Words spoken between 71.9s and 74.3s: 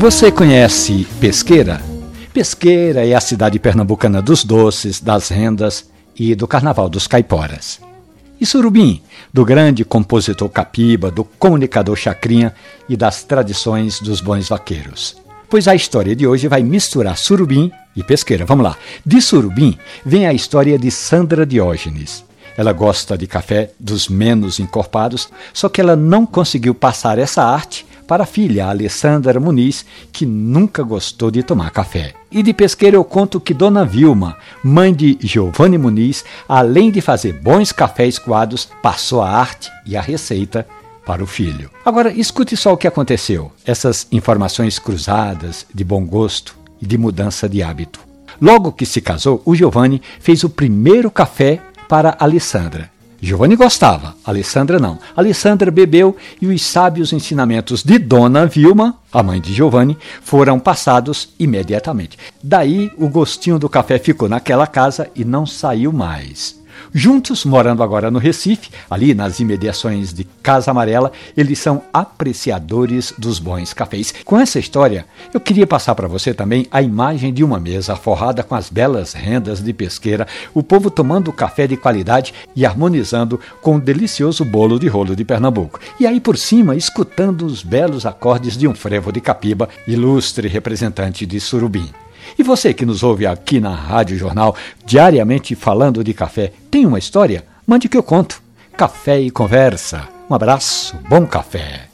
apreciadores dos bons cafés.